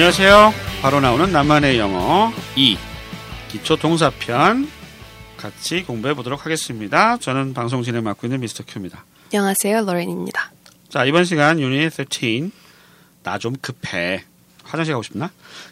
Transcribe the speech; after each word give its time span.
안녕하세요. 0.00 0.52
바로 0.82 1.00
나오는 1.00 1.32
나만의 1.32 1.78
영어 1.78 2.30
2 2.54 2.76
기초 3.48 3.76
동사편 3.76 4.68
같이 5.38 5.84
공부해 5.84 6.12
보도록 6.12 6.44
하겠습니다. 6.44 7.16
저는 7.16 7.54
방송 7.54 7.82
진행 7.82 8.04
맡고 8.04 8.26
있는 8.26 8.40
미스터 8.40 8.64
큐입니다. 8.68 9.06
안녕하세요, 9.32 9.86
로렌입니다. 9.86 10.52
자, 10.90 11.06
이번 11.06 11.24
시간 11.24 11.58
유닛 11.60 11.90
13. 11.90 12.52
나 13.22 13.38
좀 13.38 13.54
급해. 13.62 14.22
화장실 14.64 14.92
가고 14.92 15.02
싶나? 15.02 15.30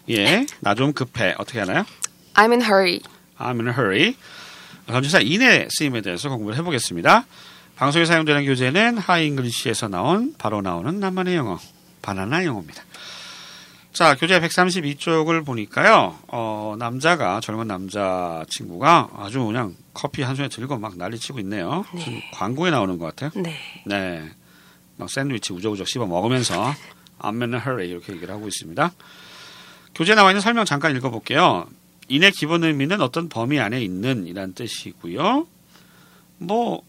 예. 0.08 0.46
나 0.61 0.75
좀 0.75 0.95
급해. 0.95 1.34
어떻게 1.36 1.59
하나요? 1.61 1.84
I'm 2.32 2.50
in 2.50 2.62
hurry. 2.62 3.00
I'm 3.38 3.61
in 3.61 3.68
a 3.68 3.75
hurry. 3.75 4.14
전치사 4.88 5.20
인의 5.20 5.68
쓰임에 5.70 6.00
대해서 6.00 6.30
공부를 6.30 6.56
해 6.59 6.62
보겠습니다. 6.62 7.27
방송에 7.77 8.06
사용되는 8.06 8.46
교재는 8.46 8.96
하이잉글리시에서 8.96 9.89
나온 9.89 10.34
바로 10.39 10.62
나오는 10.62 10.98
나만의 10.98 11.36
영어 11.36 11.59
바나나 12.00 12.46
영어입니다. 12.46 12.82
자, 13.94 14.16
교재 14.16 14.40
132쪽을 14.40 15.46
보니까요. 15.46 16.18
어, 16.26 16.75
남자가 16.80 17.39
젊은 17.39 17.68
남자 17.68 18.44
친구가 18.48 19.11
아주 19.17 19.44
그냥 19.44 19.76
커피 19.94 20.22
한 20.22 20.34
손에 20.34 20.48
들고 20.48 20.79
막 20.79 20.96
난리 20.98 21.17
치고 21.17 21.39
있네요. 21.39 21.84
네. 21.94 22.29
광고에 22.34 22.72
나오는 22.72 22.98
것 22.98 23.14
같아요. 23.14 23.30
네. 23.40 23.54
네. 23.86 24.29
막 24.96 25.08
샌드위치 25.08 25.53
우적우적 25.53 25.86
씹어 25.86 26.07
먹으면서 26.07 26.75
I'm 27.20 27.40
in 27.40 27.54
a 27.54 27.61
hurry 27.61 27.89
이렇게 27.89 28.14
얘기를 28.14 28.34
하고 28.34 28.48
있습니다. 28.48 28.90
교재에 29.95 30.17
나와 30.17 30.32
있는 30.32 30.40
설명 30.40 30.64
잠깐 30.64 30.96
읽어볼게요. 30.96 31.68
인의 32.08 32.33
기본 32.33 32.64
의미는 32.64 33.00
어떤 33.00 33.28
범위 33.28 33.61
안에 33.61 33.81
있는 33.81 34.27
이란 34.27 34.55
뜻이고요. 34.55 35.47
뭐 36.39 36.83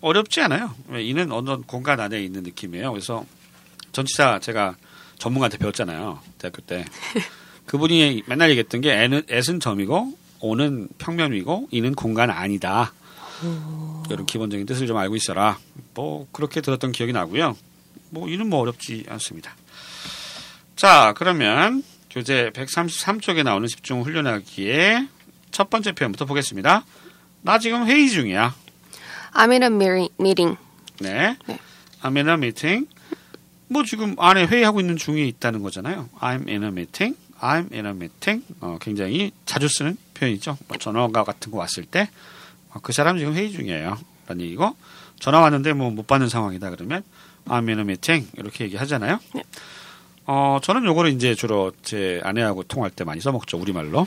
어렵지 0.00 0.40
않아요. 0.40 0.74
왜 0.88 1.04
인은 1.04 1.32
어떤 1.32 1.64
공간 1.64 2.00
안에 2.00 2.22
있는 2.22 2.44
느낌이에요. 2.44 2.92
그래서 2.92 3.26
전치사 3.92 4.38
제가 4.38 4.76
전문가한테 5.18 5.58
배웠잖아요. 5.58 6.20
대학교 6.38 6.62
때. 6.62 6.84
그분이 7.66 8.22
맨날 8.26 8.50
얘기했던 8.50 8.80
게 8.80 8.92
애는, 8.92 9.24
애는 9.28 9.60
점이고 9.60 10.16
오는 10.40 10.88
평면이고 10.98 11.68
이는 11.70 11.94
공간 11.94 12.30
아니다. 12.30 12.92
이런 14.10 14.26
기본적인 14.26 14.66
뜻을 14.66 14.86
좀 14.86 14.96
알고 14.96 15.16
있어라. 15.16 15.58
뭐 15.94 16.26
그렇게 16.32 16.60
들었던 16.60 16.92
기억이 16.92 17.12
나고요. 17.12 17.56
뭐 18.10 18.28
이는 18.28 18.48
뭐 18.48 18.60
어렵지 18.60 19.04
않습니다. 19.08 19.54
자 20.74 21.14
그러면 21.16 21.82
교재 22.10 22.50
133쪽에 22.54 23.42
나오는 23.42 23.66
집중 23.66 24.02
훈련하기에 24.02 25.08
첫 25.50 25.70
번째 25.70 25.92
표현부터 25.92 26.24
보겠습니다. 26.26 26.84
나 27.42 27.58
지금 27.58 27.86
회의 27.86 28.08
중이야. 28.08 28.54
I'm 29.34 29.50
in 29.50 29.62
a 29.62 29.68
meeting. 30.18 30.56
네. 31.00 31.36
네. 31.46 31.58
I'm 32.02 32.16
in 32.16 32.28
a 32.28 32.34
meeting. 32.34 32.88
뭐 33.68 33.82
지금 33.84 34.14
안에 34.18 34.46
회의하고 34.46 34.80
있는 34.80 34.96
중에 34.96 35.24
있다는 35.26 35.62
거잖아요. 35.62 36.08
I'm 36.20 36.48
in 36.48 36.62
a 36.62 36.68
meeting. 36.68 37.16
I'm 37.40 37.72
in 37.72 37.84
a 37.86 37.92
meeting. 37.92 38.44
어, 38.60 38.78
굉장히 38.80 39.32
자주 39.44 39.68
쓰는 39.68 39.96
표현이죠. 40.14 40.56
뭐 40.68 40.78
전화가 40.78 41.24
같은 41.24 41.50
거 41.50 41.58
왔을 41.58 41.84
때 41.84 42.08
그 42.82 42.92
사람 42.92 43.16
지금 43.16 43.32
회의 43.34 43.50
중이에요. 43.52 43.96
라는 44.26 44.44
얘기고 44.44 44.76
전화 45.18 45.40
왔는데 45.40 45.72
뭐 45.72 45.90
못 45.90 46.06
받는 46.06 46.28
상황이다 46.28 46.68
그러면 46.70 47.02
I'm 47.46 47.68
in 47.68 47.78
a 47.78 47.80
meeting 47.80 48.28
이렇게 48.36 48.64
얘기하잖아요. 48.64 49.18
네. 49.34 49.42
어, 50.26 50.58
저는 50.62 50.84
요거를 50.84 51.12
이제 51.12 51.34
주로 51.34 51.72
제 51.82 52.20
아내하고 52.22 52.64
통화할 52.64 52.90
때 52.90 53.04
많이 53.04 53.20
써먹죠. 53.22 53.56
우리말로. 53.58 54.06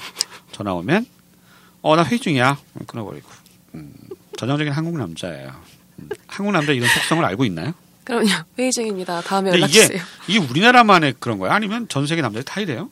전화 0.52 0.73
오면 0.73 1.05
어, 1.81 1.95
나 1.95 2.03
회의 2.03 2.19
중이야. 2.19 2.59
끊어버리고. 2.85 3.27
음, 3.73 3.91
전형적인 4.37 4.71
한국 4.71 4.97
남자예요. 4.97 5.52
음, 5.99 6.09
한국 6.27 6.52
남자 6.52 6.71
이런 6.71 6.87
속성을 6.89 7.25
알고 7.25 7.45
있나요? 7.45 7.73
그럼요. 8.09 8.29
회의 8.57 8.71
중입니다. 8.71 9.21
다음에 9.21 9.52
연락 9.52 9.69
이게 9.69 9.81
주세요. 9.81 10.02
이게 10.27 10.39
우리나라만의 10.39 11.15
그런 11.19 11.38
거야? 11.39 11.53
아니면 11.53 11.88
전 11.88 12.07
세계 12.07 12.21
남자들이 12.21 12.43
다 12.45 12.59
이래요? 12.61 12.89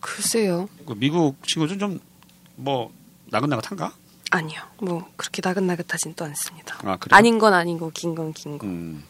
글쎄요. 0.00 0.68
그 0.86 0.94
미국 0.96 1.36
친구들 1.46 1.78
좀뭐 1.78 2.92
나긋나긋한가? 3.26 3.92
아니요. 4.30 4.60
뭐 4.78 5.06
그렇게 5.16 5.42
나긋나긋하진 5.44 6.14
또 6.14 6.24
않습니다. 6.24 6.76
아 6.84 6.96
그래요? 6.96 7.16
아닌 7.16 7.38
건 7.38 7.52
아니고 7.52 7.90
긴 7.92 8.14
건 8.14 8.32
긴 8.32 8.58
거. 8.58 8.66
음, 8.66 9.04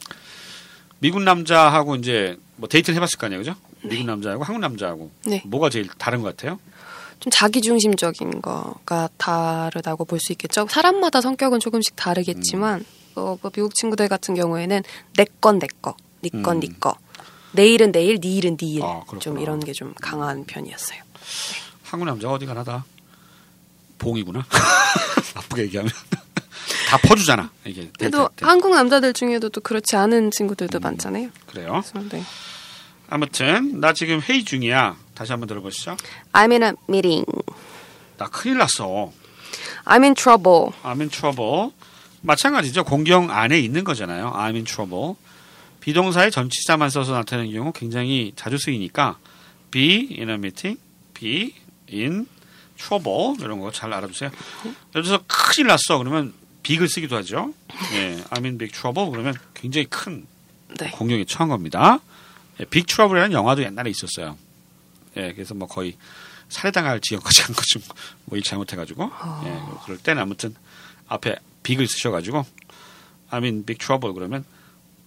미국 0.99 1.23
남자하고 1.23 1.97
이제 1.97 2.39
뭐 2.57 2.69
데이트를 2.69 2.97
해봤을 2.97 3.19
거 3.19 3.27
아니에요, 3.27 3.41
그죠? 3.41 3.55
미국 3.83 4.05
남자하고 4.07 4.45
한국 4.45 4.61
남자하고 4.61 5.11
네. 5.27 5.43
뭐가 5.47 5.71
제일 5.71 5.89
다른 5.99 6.23
것 6.23 6.37
같아요? 6.37 6.59
좀 7.21 7.31
자기 7.31 7.61
중심적인 7.61 8.41
거가 8.43 9.09
다르다고 9.17 10.05
볼 10.07 10.19
수 10.21 10.33
있겠죠. 10.33 10.67
사람마다 10.69 11.21
성격은 11.21 11.61
조금씩 11.61 11.97
다르겠지만 11.97 12.85
어, 13.17 13.37
뭐 13.41 13.51
미국 13.51 13.75
친구들 13.75 14.09
같은 14.09 14.35
경우에는 14.35 14.83
내 15.17 15.25
건 15.41 15.59
내 15.59 15.67
거, 15.83 15.95
네건 16.21 16.57
음. 16.57 16.61
네 16.61 16.69
거. 16.79 16.95
내일은 17.53 17.93
내일, 17.93 18.21
네 18.21 18.29
일은 18.29 18.57
네 18.57 18.67
일. 18.67 18.83
아. 18.83 19.03
좀 19.21 19.39
이런 19.39 19.61
게 19.61 19.73
좀 19.73 19.95
강한 20.01 20.45
편이었어요. 20.45 21.01
한국 21.85 22.07
남자가 22.07 22.35
어디 22.35 22.47
가나 22.47 22.63
다 22.65 22.85
봉이구나. 23.99 24.45
나쁘게 25.35 25.63
얘기하면 25.63 25.91
다 26.89 26.97
퍼주잖아. 26.99 27.51
이게 27.65 27.91
그래도 27.99 28.19
데이트할 28.19 28.29
때. 28.37 28.47
한국 28.47 28.75
남자들 28.75 29.13
중에도 29.13 29.49
또 29.49 29.61
그렇지 29.61 29.97
않은 29.97 30.31
친구들도 30.31 30.79
음. 30.79 30.81
많잖아요. 30.81 31.29
그래요. 31.47 31.83
그래서 31.93 32.09
네. 32.09 32.23
아무튼 33.09 33.81
나 33.81 33.93
지금 33.93 34.21
회의 34.21 34.45
중이야. 34.45 34.97
다시 35.15 35.33
한번 35.33 35.49
들어보시죠. 35.49 35.97
I'm 36.33 36.53
in 36.53 36.63
a 36.63 36.73
meeting. 36.89 37.27
나 38.17 38.27
큰일 38.29 38.59
났어. 38.59 39.13
I'm 39.85 40.03
in 40.05 40.15
trouble. 40.15 40.73
I'm 40.85 41.01
in 41.01 41.11
trouble. 41.11 41.73
마찬가지죠. 42.23 42.85
공경 42.85 43.31
안에 43.31 43.59
있는 43.59 43.85
거잖아요. 43.85 44.33
I'm 44.33 44.55
in 44.55 44.65
trouble. 44.65 45.15
비동사의 45.81 46.31
전치사만 46.31 46.91
써서 46.91 47.13
나타내는 47.13 47.53
경우 47.53 47.73
굉장히 47.73 48.33
자주 48.37 48.59
쓰이니까 48.59 49.19
be 49.71 50.09
in 50.19 50.29
a 50.29 50.35
meeting, 50.35 50.79
be 51.15 51.55
in 51.91 52.27
trouble 52.77 53.37
이런 53.41 53.61
거 53.61 53.71
잘 53.71 53.93
알아두세요. 53.93 54.31
예를 54.65 55.03
들어서 55.05 55.23
큰일 55.27 55.69
났어 55.69 55.99
그러면 55.99 56.35
big을 56.63 56.89
쓰기도 56.89 57.17
하죠. 57.17 57.55
예, 57.95 58.23
I'm 58.31 58.45
in 58.45 58.59
big 58.59 58.73
trouble 58.73 59.11
그러면 59.11 59.35
굉장히 59.55 59.87
큰 59.87 60.27
네. 60.79 60.91
공경에 60.91 61.25
처한 61.25 61.49
겁니다. 61.49 62.01
예, 62.61 62.65
빅 62.67 62.87
트러블이라는 62.87 63.33
영화도 63.33 63.63
옛날에 63.63 63.91
있었어요. 63.91 64.37
예, 65.17 65.33
그래서 65.33 65.55
뭐 65.55 65.67
거의 65.67 65.97
살해당할 66.51 67.01
지경까지 67.01 67.43
한 67.43 67.55
거죠. 67.55 67.81
뭐일 68.27 68.43
잘못해가지고. 68.43 69.11
예, 69.45 69.61
그럴 69.85 69.99
때는 69.99 70.23
아무튼 70.23 70.55
앞에 71.09 71.37
빅을 71.71 71.87
쓰셔가지고 71.87 72.45
I'm 73.31 73.45
in 73.45 73.65
big 73.65 73.79
trouble 73.79 74.13
그러면 74.13 74.45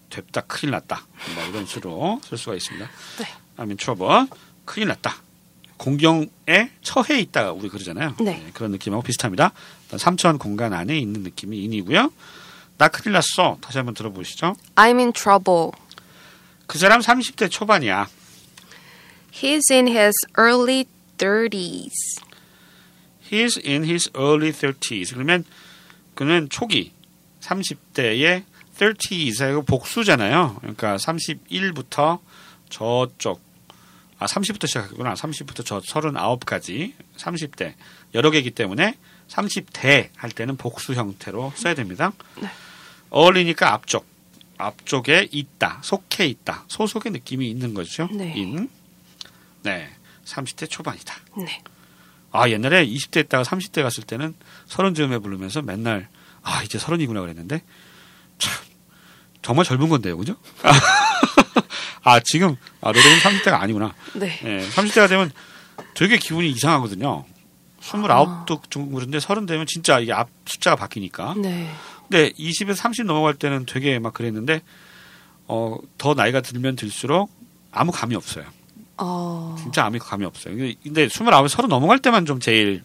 됐다 0.09 0.41
큰일 0.41 0.72
났다 0.72 1.06
뭐 1.35 1.46
이런 1.46 1.66
수로 1.66 2.22
쓸 2.24 2.38
수가 2.38 2.56
있습니다. 2.56 2.90
네. 3.19 3.25
I'm 3.57 3.68
in 3.68 3.78
trouble 3.78 4.28
큰일 4.66 4.88
났다. 4.90 5.18
공경에 5.75 6.29
처해 6.81 7.19
있다 7.19 7.51
우리 7.51 7.68
그러잖아요. 7.68 8.16
네. 8.22 8.41
예, 8.46 8.51
그런 8.51 8.72
느낌하고 8.72 9.03
비슷합니다. 9.03 9.51
삼천 9.97 10.38
공간 10.38 10.72
안에 10.74 10.97
있는 10.97 11.24
느낌이 11.24 11.62
인이고요. 11.63 12.13
나 12.78 12.88
큰일 12.88 13.13
났어. 13.13 13.57
다시 13.59 13.78
한번 13.80 13.94
들어보시죠. 13.94 14.56
I'm 14.75 15.00
in 15.00 15.12
trouble. 15.12 15.72
그 16.68 16.78
사람 16.78 17.01
30대 17.01 17.51
초반이야. 17.51 18.07
He's 19.34 19.69
in 19.72 19.88
his 19.88 20.13
early 20.40 20.85
30s. 21.18 21.91
He's 23.30 23.57
in 23.68 23.84
his 23.84 24.09
early 24.16 24.51
30s. 24.53 25.13
그러면 25.13 25.44
그는 26.16 26.47
초기 26.50 26.91
30대의 27.41 28.44
30s하고 28.78 29.66
복수잖아요. 29.66 30.57
그러니까 30.62 30.97
31부터 30.97 32.19
저쪽 32.69 33.41
아 34.19 34.25
30부터 34.25 34.68
시작했구나. 34.68 35.13
30부터 35.13 35.66
저 35.66 35.79
39까지 35.79 36.94
30대 37.18 37.74
여러 38.13 38.31
개이기 38.31 38.51
때문에 38.51 38.96
30대 39.28 40.09
할 40.16 40.31
때는 40.31 40.57
복수 40.57 40.94
형태로 40.94 41.53
써야 41.56 41.74
됩니다. 41.74 42.13
네. 42.41 42.50
early니까 43.13 43.74
앞쪽 43.74 44.06
앞쪽에 44.57 45.27
있다, 45.31 45.81
속해 45.83 46.25
있다, 46.25 46.65
소속의 46.68 47.12
느낌이 47.12 47.50
있는 47.50 47.74
거죠. 47.74 48.07
네. 48.12 48.33
in 48.33 48.69
네 49.63 49.89
30대 50.25 50.69
초반이다. 50.69 51.15
네. 51.38 51.62
아 52.33 52.50
옛날에 52.50 52.85
20대 52.85 53.21
있다가 53.25 53.44
30대 53.44 53.81
갔을 53.83 54.03
때는 54.03 54.33
서른 54.65 54.94
즈음에 54.94 55.19
부르면서 55.19 55.62
맨날 55.62 56.09
아 56.41 56.62
이제 56.63 56.77
서른이구나 56.77 57.21
그랬는데 57.21 57.62
참 58.39 58.51
정말 59.41 59.63
젊은 59.65 59.88
건데요, 59.88 60.18
그죠? 60.18 60.35
아 62.03 62.19
지금 62.19 62.56
아 62.81 62.91
노래는 62.91 63.19
30대가 63.19 63.53
아니구나. 63.62 63.94
네. 64.15 64.39
예, 64.44 64.68
30대가 64.69 65.07
되면 65.07 65.31
되게 65.94 66.18
기분이 66.18 66.50
이상하거든요. 66.50 67.24
29도 67.81 68.69
좀 68.69 68.91
그런데 68.94 69.19
서른 69.19 69.45
되면 69.45 69.65
진짜 69.68 70.00
이게 70.00 70.12
앞 70.12 70.29
숫자가 70.45 70.75
바뀌니까. 70.75 71.36
네. 71.38 71.69
근데 72.09 72.31
20에서 72.31 72.75
30 72.75 73.06
넘어갈 73.06 73.33
때는 73.36 73.65
되게 73.65 74.00
막 74.00 74.13
그랬는데 74.13 74.62
어 75.47 75.77
더 75.97 76.13
나이가 76.13 76.41
들면 76.41 76.75
들수록 76.75 77.29
아무 77.71 77.91
감이 77.91 78.15
없어요. 78.15 78.45
어, 79.05 79.55
진짜 79.59 79.85
아무 79.85 80.00
감이 80.00 80.25
없어요. 80.25 80.55
근데- 80.55 80.75
29, 81.09 81.25
30 81.47 81.67
넘어갈 81.67 82.00
때만 82.00 82.25
좀 82.25 82.39
제일 82.39 82.83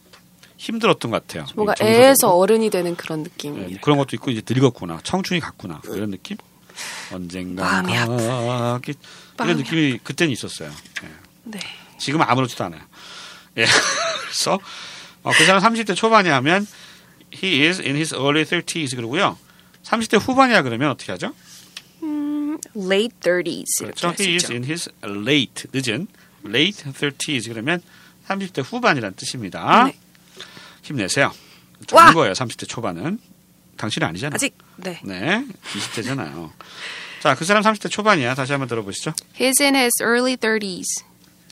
힘들었던 0.56 1.10
것 1.10 1.26
같아요. 1.26 1.46
뭔가. 1.54 1.74
애에서 1.80 2.30
어른이 2.34 2.70
되는 2.70 2.96
그런 2.96 3.22
느낌이. 3.22 3.56
네, 3.60 3.66
뭐 3.68 3.78
그런 3.80 3.98
것도 3.98 4.16
있고 4.16 4.30
이제 4.30 4.42
늙었구나, 4.48 5.00
청춘이 5.04 5.40
갔구나 5.40 5.80
이런 5.86 6.10
느낌. 6.10 6.36
언젠가 7.12 7.82
마음이 7.82 7.92
가겠 7.94 8.96
이런 9.40 9.56
느낌이 9.56 9.98
그때는 10.02 10.32
있었어요. 10.32 10.70
네. 11.02 11.08
네. 11.44 11.58
지금은 11.98 12.26
아무렇지도 12.28 12.64
않아요. 12.64 12.80
예. 13.56 13.64
그래서 14.22 14.58
어, 15.22 15.30
그 15.36 15.44
사람 15.44 15.62
30대 15.62 15.96
초반이야 15.96 16.34
하면 16.36 16.66
he 17.34 17.64
is 17.66 17.80
in 17.80 17.94
his 17.96 18.14
early 18.14 18.44
30s 18.44 18.94
그러고요. 18.96 19.36
30대 19.84 20.20
후반이야 20.20 20.62
그러면 20.62 20.90
어떻게 20.90 21.12
하죠? 21.12 21.32
Late 22.76 23.16
30s 23.20 23.64
이렇게 23.80 24.00
그렇죠. 24.00 24.14
He 24.22 24.34
is 24.34 24.50
in 24.50 24.64
his 24.64 24.90
late 25.04 25.64
늦은 25.72 26.06
late 26.46 26.92
30s 26.92 27.48
그러면 27.48 27.82
30대 28.26 28.62
후반이란 28.64 29.14
뜻입니다. 29.14 29.84
네. 29.84 29.98
힘내세요. 30.82 31.26
와! 31.92 32.06
적은 32.06 32.14
거예요. 32.14 32.32
30대 32.32 32.68
초반은 32.68 33.18
당신은 33.76 34.08
아니잖아요. 34.08 34.34
아직 34.34 34.56
네. 34.76 35.00
네, 35.04 35.44
20대잖아요. 35.72 36.50
자, 37.20 37.34
그 37.34 37.44
사람 37.44 37.62
30대 37.62 37.90
초반이야. 37.90 38.34
다시 38.34 38.52
한번 38.52 38.68
들어보시죠. 38.68 39.12
He's 39.38 39.60
in 39.60 39.74
his 39.74 40.02
early 40.02 40.36
30s. 40.36 41.04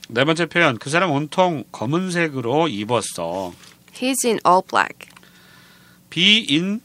네 0.09 0.23
번째 0.23 0.45
표현. 0.45 0.77
그 0.77 0.89
사람 0.89 1.11
온통 1.11 1.65
검은색으로 1.71 2.67
입었어. 2.69 3.53
He's 3.93 4.25
in 4.25 4.39
all 4.45 4.61
black. 4.67 5.09
비인 6.09 6.81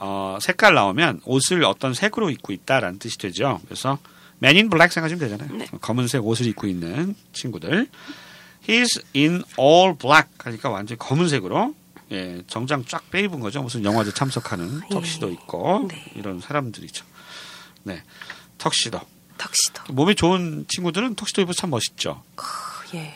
어, 0.00 0.38
색깔 0.40 0.74
나오면 0.74 1.20
옷을 1.24 1.62
어떤 1.64 1.94
색으로 1.94 2.30
입고 2.30 2.52
있다라는 2.52 2.98
뜻이 2.98 3.18
되죠. 3.18 3.60
그래서 3.66 3.98
Man 4.42 4.56
in 4.56 4.70
Black 4.70 4.92
생각하시면 4.92 5.20
되잖아요. 5.20 5.56
네. 5.58 5.66
검은색 5.80 6.26
옷을 6.26 6.46
입고 6.46 6.66
있는 6.66 7.14
친구들. 7.32 7.88
He's 8.66 9.02
in 9.14 9.42
all 9.58 9.96
black 9.96 10.28
하니까 10.38 10.70
완전히 10.70 10.98
검은색으로 10.98 11.74
예, 12.12 12.42
정장 12.46 12.84
쫙 12.86 13.08
빼입은 13.10 13.40
거죠. 13.40 13.62
무슨 13.62 13.84
영화제 13.84 14.12
참석하는 14.12 14.80
예. 14.90 14.94
턱시도 14.94 15.30
있고 15.30 15.86
네. 15.88 16.04
이런 16.16 16.40
사람들이죠. 16.40 17.04
네, 17.84 18.02
턱시도. 18.58 19.00
턱시도. 19.38 19.92
몸이 19.92 20.14
좋은 20.14 20.66
친구들은 20.68 21.14
턱시도 21.14 21.42
입어서 21.42 21.60
참 21.60 21.70
멋있죠. 21.70 22.22
예. 22.94 23.14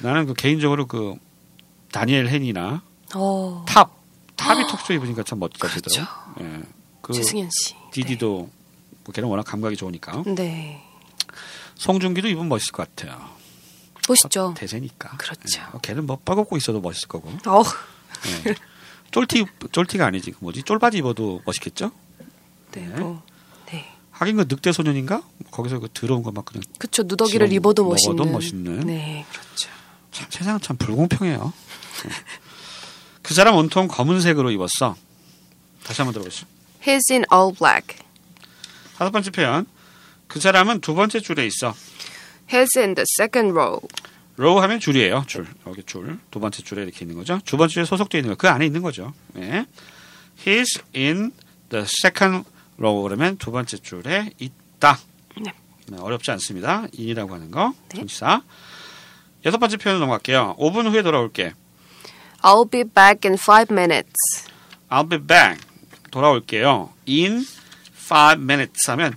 나는 0.00 0.26
그 0.26 0.34
개인적으로 0.34 0.86
그 0.86 1.14
다니엘 1.90 2.28
헨이나 2.28 2.82
어. 3.14 3.64
탑 3.66 3.97
탑이 4.38 4.66
턱시도 4.68 4.94
입으니까 4.94 5.22
참 5.24 5.38
멋지더라고요. 5.40 5.80
그렇죠. 5.82 6.06
예. 6.40 6.62
그 7.02 7.12
최승현 7.12 7.50
씨. 7.50 7.74
디디도 7.92 8.48
뭐 9.04 9.12
걔는 9.12 9.28
워낙 9.28 9.42
감각이 9.42 9.76
좋으니까 9.76 10.22
네. 10.26 10.82
송중기도 11.74 12.28
입으면 12.28 12.48
멋있을 12.48 12.72
것 12.72 12.94
같아요. 12.94 13.18
멋있죠. 14.08 14.54
대세니까. 14.56 15.16
그렇죠. 15.18 15.60
예. 15.60 15.78
걔는 15.82 16.06
뭐 16.06 16.18
뻐겁고 16.24 16.56
있어도 16.56 16.80
멋있을 16.80 17.08
거고. 17.08 17.28
어. 17.46 17.62
예. 18.46 18.54
쫄티 19.10 19.44
쫄티가 19.72 20.06
아니지. 20.06 20.32
그 20.32 20.38
뭐지? 20.40 20.62
쫄바지 20.62 20.98
입어도 20.98 21.42
멋있겠죠? 21.44 21.90
네. 22.72 22.86
네. 22.86 23.00
뭐. 23.00 23.22
네. 23.66 23.86
하긴 24.12 24.36
그 24.36 24.46
늑대 24.48 24.72
소년인가? 24.72 25.22
거기서 25.50 25.78
그 25.78 25.88
더러운 25.92 26.22
거 26.22 26.30
막 26.30 26.44
그냥 26.44 26.62
그쵸. 26.78 27.02
누더기를 27.04 27.52
입어도 27.52 27.84
먹어도 27.84 28.24
멋있는. 28.24 28.32
멋있는. 28.32 28.80
네. 28.86 29.24
그렇죠. 29.30 29.68
참, 30.10 30.26
세상은 30.30 30.60
참 30.60 30.76
불공평해요. 30.76 31.52
예. 33.28 33.30
그 33.30 33.34
사람 33.34 33.56
온통 33.56 33.88
검은색으로 33.88 34.50
입었어. 34.50 34.96
다시 35.84 36.00
한번 36.00 36.14
들어보시죠. 36.14 36.46
He's 36.82 37.10
in 37.10 37.24
all 37.30 37.54
black. 37.54 37.98
다섯 38.96 39.10
번째 39.10 39.30
표현. 39.30 39.66
그 40.28 40.40
사람은 40.40 40.80
두 40.80 40.94
번째 40.94 41.20
줄에 41.20 41.46
있어. 41.46 41.74
He's 42.48 42.76
in 42.78 42.94
the 42.94 43.04
second 43.20 43.52
row. 43.52 43.80
row 44.36 44.60
하면 44.60 44.80
줄이에요. 44.80 45.24
줄. 45.26 45.46
여기 45.66 45.82
줄. 45.82 46.18
두 46.30 46.40
번째 46.40 46.62
줄에 46.62 46.82
이렇게 46.82 47.04
있는 47.04 47.16
거죠. 47.16 47.38
두 47.44 47.58
번째 47.58 47.74
줄에 47.74 47.84
소속되어 47.84 48.20
있는 48.20 48.30
거. 48.30 48.36
그 48.36 48.48
안에 48.48 48.64
있는 48.64 48.80
거죠. 48.82 49.12
예. 49.36 49.66
He's 50.44 50.82
in 50.96 51.32
the 51.68 51.84
second 51.84 52.48
row 52.78 53.02
그러면 53.02 53.36
두 53.36 53.50
번째 53.50 53.76
줄에 53.76 54.30
있다. 54.38 54.98
네. 55.36 55.52
네, 55.88 55.98
어렵지 55.98 56.30
않습니다. 56.30 56.86
in이라고 56.98 57.34
하는 57.34 57.50
거. 57.50 57.74
네. 57.90 57.98
전치사. 57.98 58.42
여섯 59.44 59.58
번째 59.58 59.76
표현 59.76 59.98
넘어갈게요. 60.00 60.56
5분 60.58 60.90
후에 60.90 61.02
돌아올게. 61.02 61.52
I'll 62.42 62.68
be 62.70 62.84
back 62.84 63.28
in 63.28 63.34
five 63.34 63.72
minutes. 63.72 64.46
I'll 64.90 65.08
be 65.08 65.18
back. 65.18 65.60
돌아올게요. 66.10 66.92
In 67.08 67.44
five 67.92 68.42
minutes 68.42 68.90
하면 68.90 69.14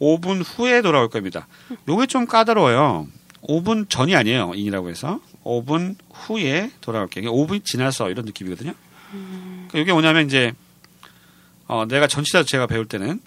5분 0.00 0.42
후에 0.44 0.82
돌아올 0.82 1.08
겁니다. 1.08 1.46
요게 1.88 2.06
좀 2.06 2.26
까다로워요. 2.26 3.06
5분 3.42 3.88
전이 3.88 4.16
아니에요. 4.16 4.52
in이라고 4.54 4.88
해서. 4.88 5.20
5분 5.44 5.96
후에 6.12 6.70
돌아올게요. 6.80 7.22
이게 7.22 7.30
5분이 7.30 7.64
지나서 7.64 8.10
이런 8.10 8.24
느낌이거든요. 8.24 8.74
그러니까 9.68 9.78
이게 9.78 9.92
뭐냐면 9.92 10.26
이제 10.26 10.52
어, 11.66 11.84
내가 11.86 12.06
전치사 12.06 12.42
제가 12.44 12.66
배울 12.66 12.86
때는 12.86 13.20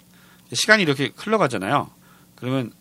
시간이 0.52 0.82
이렇게 0.82 1.12
흘러가잖아요. 1.16 1.90
그러면 2.36 2.72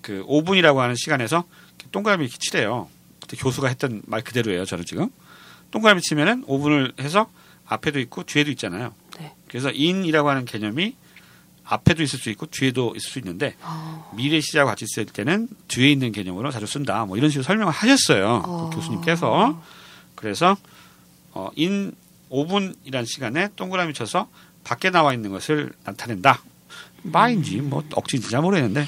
그 0.00 0.24
5분이라고 0.26 0.76
하는 0.78 0.94
시간에서 0.96 1.44
동그라미 1.90 2.24
이렇게 2.24 2.38
칠해요. 2.38 2.88
그때 3.20 3.36
교수가 3.36 3.68
했던 3.68 4.02
말 4.06 4.22
그대로예요. 4.22 4.64
저는 4.64 4.84
지금 4.84 5.08
동그라미 5.72 6.00
치면은 6.02 6.44
5분을 6.46 7.00
해서 7.00 7.28
앞에도 7.66 7.98
있고 7.98 8.22
뒤에도 8.22 8.50
있잖아요. 8.52 8.94
네. 9.18 9.32
그래서 9.48 9.68
in이라고 9.68 10.28
하는 10.28 10.44
개념이 10.44 10.94
앞에도 11.64 12.02
있을 12.02 12.18
수 12.18 12.30
있고 12.30 12.46
뒤에도 12.46 12.92
있을 12.96 13.10
수 13.10 13.18
있는데 13.18 13.56
어. 13.62 14.12
미래 14.16 14.40
시제하고 14.40 14.68
같이 14.70 14.84
쓸 14.86 15.06
때는 15.06 15.48
뒤에 15.68 15.90
있는 15.90 16.12
개념으로 16.12 16.50
자주 16.50 16.66
쓴다. 16.66 17.04
뭐 17.06 17.16
이런 17.16 17.30
식으로 17.30 17.42
설명을 17.42 17.72
하셨어요. 17.72 18.42
어. 18.44 18.70
그 18.70 18.76
교수님께서. 18.76 19.60
그래서 20.14 20.56
어, 21.32 21.50
in 21.58 21.92
5분이라는 22.30 23.06
시간에 23.06 23.48
동그라미 23.56 23.94
쳐서 23.94 24.28
밖에 24.64 24.90
나와 24.90 25.12
있는 25.14 25.30
것을 25.30 25.72
나타낸다. 25.84 26.42
마인지 27.02 27.56
뭐 27.56 27.82
억지인지 27.94 28.30
잘 28.30 28.42
모르겠는데 28.42 28.86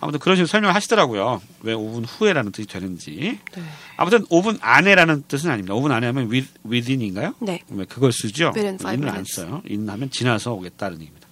아무튼 0.00 0.18
그런 0.18 0.36
식으로 0.36 0.46
설명을 0.46 0.74
하시더라고요. 0.74 1.42
왜 1.60 1.74
5분 1.74 2.04
후에라는 2.08 2.52
뜻이 2.52 2.66
되는지. 2.66 3.38
네. 3.54 3.62
아무튼 3.96 4.24
5분 4.26 4.58
안에라는 4.62 5.24
뜻은 5.28 5.50
아닙니다. 5.50 5.74
5분 5.74 5.90
안에 5.92 6.06
하면 6.06 6.30
with, 6.30 6.50
within인가요? 6.66 7.34
네. 7.40 7.62
왜 7.68 7.84
그걸 7.84 8.10
쓰죠? 8.12 8.52
In을 8.56 9.08
안. 9.10 9.24
써요. 9.24 9.62
in 9.68 9.88
하면 9.88 10.10
지나서 10.10 10.52
오겠다는 10.54 11.00
얘기입니다. 11.02 11.28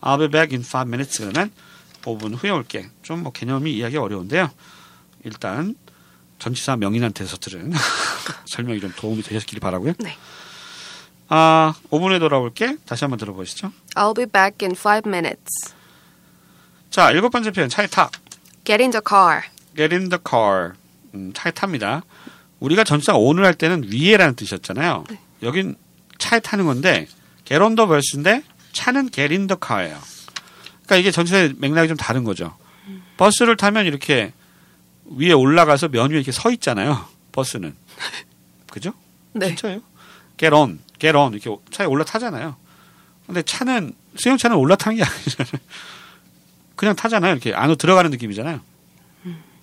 I'll 0.00 0.18
be 0.20 0.28
back 0.28 0.54
in 0.56 0.62
five 0.64 0.88
minutes 0.88 1.18
그러면 1.20 1.50
5분 2.02 2.36
후에 2.40 2.50
올게. 2.50 2.88
좀 3.02 3.22
뭐 3.22 3.32
개념이 3.32 3.72
이해하기 3.72 3.96
어려운데요. 3.96 4.50
일단 5.24 5.74
전치사 6.38 6.76
명인한테서 6.76 7.38
들은 7.38 7.72
설명이 8.46 8.78
좀 8.80 8.92
도움이 8.96 9.22
되셨길 9.22 9.58
바라고요. 9.58 9.94
네. 9.98 10.14
아, 11.28 11.74
5분 11.90 12.10
후에 12.10 12.18
돌아올게. 12.20 12.76
다시 12.86 13.02
한번 13.02 13.18
들어보시죠. 13.18 13.72
I'll 13.96 14.14
be 14.14 14.26
back 14.26 14.58
in 14.62 14.76
five 14.76 15.08
minutes. 15.10 15.74
자, 16.96 17.10
일곱 17.10 17.28
번째 17.28 17.50
표현 17.50 17.68
차에 17.68 17.88
타. 17.88 18.10
Get 18.64 18.82
in 18.82 18.90
the 18.90 19.02
car. 19.06 19.42
Get 19.76 19.94
in 19.94 20.08
the 20.08 20.18
car. 20.26 20.72
음, 21.12 21.30
차에 21.34 21.52
탑니다. 21.52 22.02
우리가 22.58 22.84
전치사가 22.84 23.18
오늘 23.18 23.44
할 23.44 23.52
때는 23.52 23.92
위에라는 23.92 24.34
뜻이었잖아요. 24.34 25.04
네. 25.10 25.20
여긴 25.42 25.76
차에 26.16 26.40
타는 26.40 26.64
건데 26.64 27.06
get 27.44 27.62
on 27.62 27.74
the 27.74 27.86
bus인데 27.86 28.44
차는 28.72 29.10
get 29.10 29.34
in 29.34 29.46
the 29.46 29.58
car예요. 29.62 29.98
그러니까 30.86 30.96
이게 30.96 31.10
전치사의 31.10 31.56
맥락이 31.58 31.88
좀 31.88 31.98
다른 31.98 32.24
거죠. 32.24 32.56
버스를 33.18 33.58
타면 33.58 33.84
이렇게 33.84 34.32
위에 35.04 35.32
올라가서 35.32 35.88
면 35.88 36.12
위에 36.12 36.16
이렇게 36.16 36.32
서 36.32 36.50
있잖아요. 36.50 37.06
버스는. 37.32 37.76
그죠? 38.72 38.94
네. 39.34 39.48
진짜요? 39.48 39.82
get 40.38 40.54
on, 40.54 40.78
get 40.98 41.14
on 41.14 41.34
이렇게 41.34 41.54
차에 41.70 41.86
올라타잖아요. 41.86 42.56
근데 43.26 43.42
차는 43.42 43.92
수영차는 44.16 44.56
올라타는 44.56 44.96
게 44.96 45.04
아니잖아요. 45.04 45.60
그냥 46.76 46.94
타잖아요. 46.94 47.32
이렇게 47.32 47.54
안으로 47.54 47.76
들어가는 47.76 48.10
느낌이잖아요. 48.10 48.60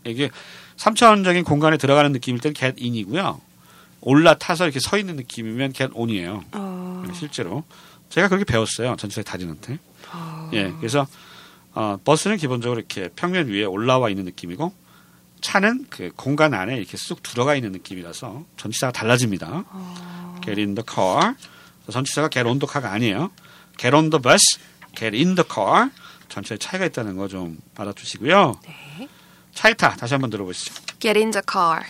이게 0.05 0.29
3차원적인 0.77 1.45
공간에 1.45 1.77
들어가는 1.77 2.11
느낌일 2.11 2.41
때는 2.41 2.53
get 2.53 2.83
in이고요. 2.83 3.39
올라타서 4.01 4.65
이렇게 4.65 4.79
서 4.79 4.97
있는 4.97 5.15
느낌이면 5.15 5.73
get 5.73 5.93
on이에요. 5.95 6.43
어. 6.51 7.03
실제로 7.13 7.63
제가 8.09 8.27
그렇게 8.27 8.43
배웠어요. 8.43 8.95
전체의 8.97 9.23
다진한테. 9.23 9.79
어. 10.11 10.49
예, 10.53 10.73
그래서 10.77 11.07
어, 11.73 11.97
버스는 12.03 12.37
기본적으로 12.37 12.79
이렇게 12.79 13.09
평면 13.15 13.47
위에 13.47 13.63
올라와 13.63 14.09
있는 14.09 14.25
느낌이고 14.25 14.73
차는 15.41 15.87
그 15.89 16.11
공간 16.15 16.53
안에 16.53 16.77
이렇게 16.77 16.97
쑥 16.97 17.23
들어가 17.23 17.55
있는 17.55 17.71
느낌이라서 17.71 18.45
전치사가 18.57 18.91
달라집니다. 18.91 19.63
Get 20.43 20.59
in 20.59 20.75
the 20.75 20.83
car. 20.87 21.35
전치사가 21.91 22.29
get 22.29 22.47
on 22.47 22.59
the 22.59 22.69
car가 22.71 22.91
아니에요. 22.91 23.31
Get 23.77 23.95
on 23.95 24.09
the 24.09 24.21
bus, 24.21 24.59
get 24.95 25.15
in 25.15 25.35
the 25.35 25.43
car. 25.47 25.89
전치사 26.33 26.57
차이가 26.57 26.85
있다는 26.85 27.15
거 27.15 27.27
좀 27.27 27.57
알아두시고요. 27.75 28.59
네. 28.65 29.07
차에 29.53 29.73
타 29.75 29.95
다시 29.95 30.13
한번 30.15 30.29
들어보시죠. 30.31 30.73
Get 30.99 31.17
in 31.19 31.29
the 31.31 31.41
car. 31.49 31.81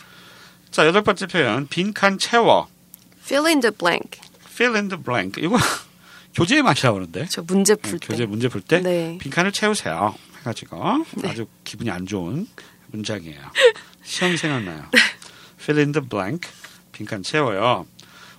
자 0.69 0.85
여덟 0.85 1.01
번째 1.01 1.27
표현 1.27 1.67
빈칸 1.67 2.17
채워. 2.17 2.67
Fill 3.23 3.45
in 3.47 3.61
the 3.61 3.71
blank. 3.75 4.19
Fill 4.47 4.75
in 4.75 4.89
the 4.89 5.01
blank. 5.01 5.41
이거 5.41 5.57
교재에 6.35 6.61
많이 6.61 6.77
나오는데 6.83 7.27
저 7.29 7.41
문제 7.43 7.75
풀 7.75 7.99
때. 7.99 8.07
교재 8.07 8.25
문제 8.25 8.49
풀 8.49 8.61
때 8.61 8.81
네. 8.81 9.17
빈칸을 9.21 9.53
채우세요. 9.53 10.13
해가지고 10.39 11.05
아주 11.23 11.45
기분이 11.63 11.89
안 11.89 12.05
좋은 12.05 12.45
문장이에요. 12.87 13.39
시험이 14.03 14.35
생각나요. 14.35 14.83
Fill 15.61 15.79
in 15.79 15.91
the 15.93 16.07
blank. 16.07 16.49
빈칸 16.91 17.23
채워요. 17.23 17.85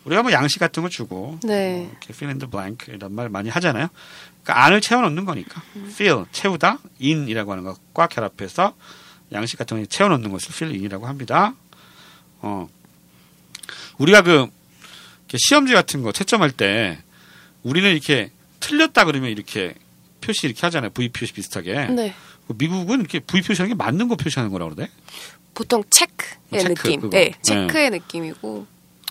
우리가 0.04 0.22
뭐 0.22 0.32
양식 0.32 0.58
같은 0.58 0.82
거 0.82 0.90
주고 0.90 1.38
네. 1.42 1.78
뭐 1.78 1.90
이렇게 1.92 2.10
fill 2.10 2.30
in 2.30 2.38
the 2.38 2.50
blank 2.50 2.92
이런 2.94 3.14
말 3.14 3.30
많이 3.30 3.48
하잖아요. 3.48 3.88
그러니까 4.44 4.64
안을 4.64 4.80
채워넣는 4.80 5.24
거니까 5.24 5.62
fill 5.86 6.26
채우다 6.30 6.78
in이라고 7.00 7.50
하는 7.52 7.64
것과 7.64 8.06
결합해서 8.06 8.74
양식 9.32 9.58
같은 9.58 9.80
거 9.80 9.86
채워넣는 9.86 10.30
것을 10.30 10.54
fill 10.54 10.73
in이라고 10.73 11.06
합니다. 11.06 11.54
어. 12.40 12.68
우리가 13.98 14.22
그 14.22 14.48
시험지 15.34 15.72
같은 15.72 16.02
거 16.02 16.12
채점할 16.12 16.52
때 16.52 16.98
우리는 17.62 17.90
이렇게 17.90 18.30
틀렸다 18.60 19.04
그러면 19.06 19.30
이렇게 19.30 19.74
표시 20.20 20.46
이렇게 20.46 20.60
하잖아요. 20.62 20.90
V 20.90 21.08
표시 21.08 21.32
비슷하게. 21.32 21.86
네. 21.86 22.14
그 22.46 22.54
미국은 22.56 23.00
이렇게 23.00 23.20
V 23.20 23.40
표시하는 23.42 23.74
게 23.74 23.74
맞는 23.74 24.08
거 24.08 24.16
표시하는 24.16 24.52
거라 24.52 24.66
그러대. 24.66 24.90
보통 25.54 25.82
체크의 25.88 26.38
뭐 26.50 26.60
체크, 26.60 26.74
느낌. 26.74 27.00
그거. 27.00 27.16
네, 27.16 27.32
체크의 27.42 27.90
느낌이고. 27.90 28.66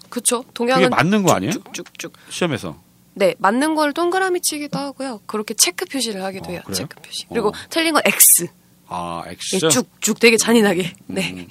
그쵸. 0.10 0.44
그게 0.44 0.54
동양은 0.54 0.90
맞는 0.92 1.24
거 1.24 1.34
아니에요? 1.34 1.54
쭉쭉쭉. 1.74 2.14
시험에서. 2.30 2.83
네, 3.16 3.36
맞는 3.38 3.76
걸 3.76 3.94
동그라미 3.94 4.42
치기도 4.42 4.80
하고요. 4.80 5.22
그렇게 5.26 5.54
체크 5.54 5.86
표시를 5.86 6.24
하기도 6.24 6.46
어, 6.46 6.52
해요. 6.52 6.62
그래요? 6.66 6.76
체크 6.76 7.02
표시. 7.02 7.26
그리고 7.30 7.50
어. 7.50 7.54
틀린 7.70 7.94
건 7.94 8.02
X. 8.06 8.48
아, 8.88 9.24
예, 9.28 9.32
X. 9.32 9.70
쭉쭉 9.70 10.20
되게 10.20 10.38
잔인하게. 10.38 10.94
네. 11.08 11.32
음. 11.32 11.48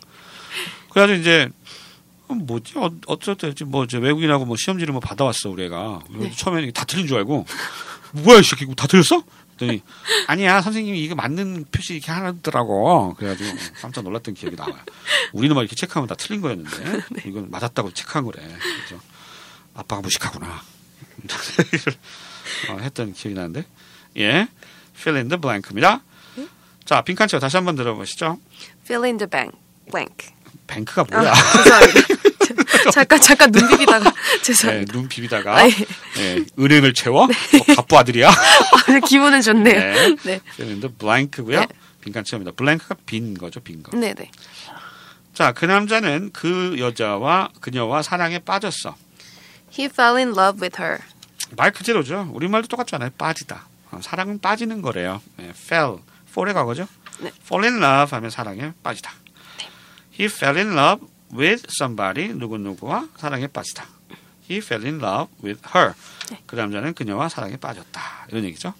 그래가지고 0.90 1.20
이제 1.20 1.48
어, 2.28 2.34
뭐지 2.34 2.78
어, 2.78 2.90
어쩌지 3.06 3.64
뭐 3.64 3.84
이제 3.84 3.98
외국인하고 3.98 4.44
뭐 4.44 4.56
시험지를 4.56 4.92
뭐 4.92 5.00
받아왔어 5.00 5.50
우리 5.50 5.64
애가 5.64 6.00
네. 6.10 6.30
처음에는 6.30 6.72
다 6.72 6.84
틀린 6.84 7.06
줄 7.06 7.18
알고 7.18 7.46
뭐야 8.12 8.40
이 8.40 8.42
새끼 8.42 8.66
다 8.74 8.86
틀렸어? 8.86 9.22
그랬더니 9.62 9.82
아니야 10.26 10.60
선생님이 10.60 11.02
이거 11.02 11.14
맞는 11.14 11.66
표시 11.70 11.94
이렇게 11.94 12.10
하더라고 12.10 13.14
그래가지고 13.14 13.56
깜짝 13.80 14.02
놀랐던 14.02 14.34
기억이 14.34 14.56
나와요 14.56 14.76
우리는 15.32 15.54
막 15.54 15.62
이렇게 15.62 15.76
체크하면 15.76 16.08
다 16.08 16.14
틀린 16.14 16.40
거였는데 16.40 17.02
네. 17.10 17.22
이건 17.26 17.50
맞았다고 17.50 17.92
체크한 17.92 18.24
거래 18.24 18.42
그래서 18.42 19.02
아빠가 19.74 20.02
무식하구나 20.02 20.62
어, 22.70 22.78
했던 22.80 23.12
기억이 23.12 23.34
나는데 23.34 23.64
예 24.18 24.48
fill 24.96 25.16
in 25.16 25.28
the 25.28 25.40
blank입니다 25.40 26.02
자 26.84 27.02
빈칸치어 27.02 27.38
다시 27.38 27.56
한번 27.56 27.76
들어보시죠 27.76 28.38
fill 28.84 29.04
in 29.04 29.18
the 29.18 29.28
blank. 29.28 29.58
blank. 29.90 30.28
뱅크가 30.66 31.04
뭐야 31.10 31.32
아, 31.32 31.34
죄송합니다. 31.34 32.22
잠깐 32.92 33.20
잠깐 33.20 33.52
눈 33.52 33.68
비비다가 33.68 34.10
네, 34.10 34.42
죄송합니다. 34.42 34.92
눈 34.92 35.08
비비다가 35.08 35.56
아, 35.56 35.68
예. 35.68 35.70
네, 36.16 36.44
은행을 36.58 36.94
채워 36.94 37.24
어, 37.24 37.28
갑부 37.76 37.96
아들이야. 37.98 38.30
오늘 38.88 39.00
기분은 39.06 39.40
좋네요. 39.42 39.78
네. 39.78 40.16
네. 40.24 40.40
그런데 40.56 40.88
블랭크고요. 40.88 41.60
네. 41.60 41.66
빈칸 42.00 42.24
채웁니다. 42.24 42.52
블랭크가 42.52 42.96
빈 43.06 43.34
거죠, 43.34 43.60
빈 43.60 43.82
거. 43.82 43.96
네, 43.96 44.12
네. 44.14 44.30
자, 45.32 45.52
그 45.52 45.64
남자는 45.64 46.30
그 46.32 46.76
여자와 46.78 47.50
그녀와 47.60 48.02
사랑에 48.02 48.38
빠졌어. 48.40 48.96
He 49.72 49.86
fell 49.86 50.16
in 50.16 50.30
love 50.30 50.60
with 50.60 50.80
her. 50.80 50.98
말 51.56 51.70
그대로죠. 51.72 52.30
우리 52.34 52.48
말도 52.48 52.68
똑같잖아요. 52.68 53.10
빠지다. 53.16 53.66
어, 53.90 54.00
사랑은 54.02 54.40
빠지는 54.40 54.82
거래요. 54.82 55.20
네, 55.36 55.50
fell, 55.50 55.98
fall의 56.30 56.54
과거죠. 56.54 56.86
네. 57.20 57.30
fall 57.44 57.64
in 57.64 57.82
love 57.82 58.14
하면 58.16 58.30
사랑에 58.30 58.72
빠지다. 58.82 59.12
He 60.18 60.26
fell 60.26 60.56
in 60.56 60.72
love 60.78 61.06
with 61.34 61.66
somebody 61.68 62.28
누구 62.34 62.58
누구와 62.58 63.08
사랑에 63.16 63.46
빠지다. 63.46 63.86
He 64.50 64.58
fell 64.58 64.84
in 64.84 64.96
love 65.02 65.32
with 65.42 65.60
her. 65.74 65.94
네. 66.30 66.42
그 66.46 66.56
남자는 66.56 66.94
그녀와 66.94 67.28
사랑에 67.28 67.56
빠졌다. 67.56 68.26
이런 68.28 68.44
얘기죠. 68.44 68.74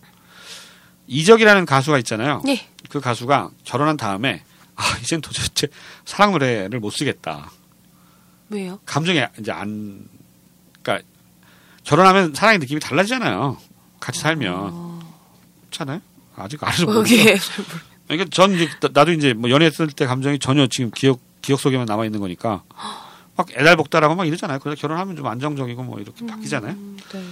이적이라는 1.06 1.66
가수가 1.66 1.98
있잖아요. 1.98 2.42
예. 2.48 2.66
그 2.88 3.00
가수가 3.00 3.50
결혼한 3.64 3.96
다음에 3.96 4.44
아 4.76 4.82
이젠 5.02 5.20
도대체 5.20 5.68
사랑 6.04 6.32
노래를 6.32 6.80
못 6.80 6.90
쓰겠다. 6.90 7.50
왜요? 8.50 8.80
감정이 8.84 9.22
이제 9.38 9.50
안 9.52 10.06
결혼하면 11.84 12.34
사랑의 12.34 12.58
느낌이 12.58 12.80
달라지잖아요. 12.80 13.56
같이 14.00 14.20
살면 14.20 15.00
그렇잖아요. 15.66 16.00
아직 16.36 16.62
알아서. 16.62 16.86
거기에 16.86 17.36
그러니까 18.08 18.28
전 18.30 18.52
이제 18.54 18.68
나- 18.80 18.88
나도 18.92 19.12
이제 19.12 19.32
뭐 19.32 19.50
연애했을 19.50 19.88
때 19.88 20.06
감정이 20.06 20.38
전혀 20.38 20.66
지금 20.66 20.90
기억 20.90 21.20
기억 21.40 21.58
속에만 21.60 21.86
남아 21.86 22.04
있는 22.04 22.20
거니까 22.20 22.62
막 23.36 23.50
애달복달하고 23.50 24.14
막 24.14 24.26
이러잖아요. 24.26 24.58
그래서 24.60 24.80
결혼하면 24.80 25.16
좀 25.16 25.26
안정적이고 25.26 25.82
뭐 25.82 25.98
이렇게 26.00 26.26
바뀌잖아요. 26.26 26.74
네. 27.12 27.22